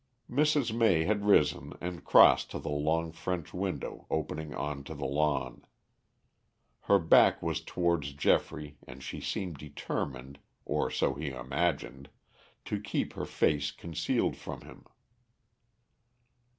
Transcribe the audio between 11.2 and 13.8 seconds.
imagined, to keep her face